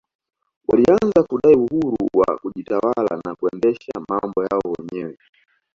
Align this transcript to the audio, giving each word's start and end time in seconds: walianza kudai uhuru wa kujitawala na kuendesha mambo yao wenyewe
walianza 0.67 1.23
kudai 1.23 1.53
uhuru 1.55 1.97
wa 2.13 2.37
kujitawala 2.37 3.21
na 3.25 3.35
kuendesha 3.35 3.93
mambo 4.09 4.43
yao 4.43 4.61
wenyewe 4.79 5.17